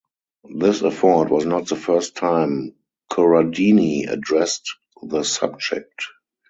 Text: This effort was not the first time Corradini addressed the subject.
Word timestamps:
This 0.55 0.81
effort 0.81 1.25
was 1.29 1.45
not 1.45 1.67
the 1.67 1.75
first 1.75 2.15
time 2.15 2.73
Corradini 3.11 4.11
addressed 4.11 4.75
the 5.03 5.21
subject. 5.21 6.05